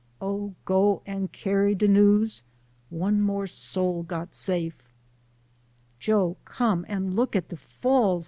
Oh, 0.19 0.55
go 0.65 1.03
and 1.05 1.31
carry 1.31 1.75
de 1.75 1.87
news, 1.87 2.41
One 2.89 3.21
more 3.21 3.45
soul 3.45 4.01
got 4.01 4.33
safe."" 4.33 4.81
Joe, 5.99 6.37
come 6.43 6.87
and 6.89 7.15
look 7.15 7.35
at 7.35 7.49
de 7.49 7.55
Falls 7.57 8.19